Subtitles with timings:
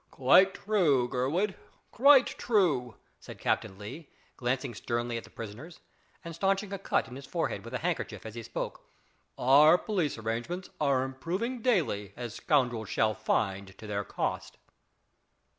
[0.09, 1.53] "Quite true, Gurward,
[1.91, 5.79] quite true," said Captain Lee, glancing sternly at the prisoners,
[6.25, 8.81] and stanching a cut in his forehead with a handkerchief as he spoke;
[9.37, 14.57] "our police arrangements are improving daily, as scoundrels shall find to their cost."